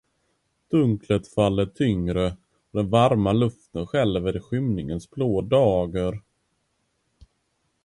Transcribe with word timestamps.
Dunklet 0.71 1.27
faller 1.27 1.65
tyngre, 1.65 2.25
och 2.27 2.37
den 2.79 2.89
varma 2.89 3.33
luften 3.33 3.87
skälver 3.87 4.37
i 4.37 4.39
skymningens 4.39 5.09
blå 5.11 5.41
dager. 5.41 6.21